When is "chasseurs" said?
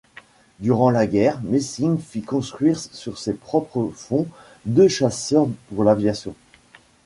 4.87-5.47